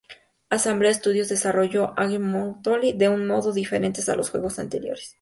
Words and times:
Ensemble 0.49 0.91
Studios 0.95 1.29
desarrolló 1.29 1.93
"Age 1.95 2.15
of 2.17 2.23
Mythology" 2.23 2.93
de 2.93 3.07
un 3.07 3.27
modo 3.27 3.53
diferente 3.53 4.01
a 4.09 4.15
los 4.15 4.31
juegos 4.31 4.57
anteriores. 4.57 5.09